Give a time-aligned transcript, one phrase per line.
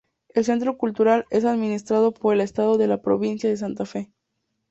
[0.29, 4.09] El centro cultural es administrado por el estado de la Provincia de Santa Fe.